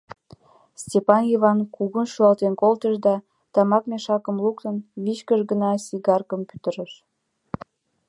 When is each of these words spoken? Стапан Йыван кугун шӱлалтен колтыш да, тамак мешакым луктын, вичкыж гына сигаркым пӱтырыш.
Стапан 0.81 1.23
Йыван 1.31 1.59
кугун 1.75 2.07
шӱлалтен 2.11 2.53
колтыш 2.61 2.95
да, 3.05 3.15
тамак 3.53 3.83
мешакым 3.91 4.37
луктын, 4.43 4.75
вичкыж 5.03 5.41
гына 5.49 5.69
сигаркым 5.85 6.41
пӱтырыш. 6.49 6.91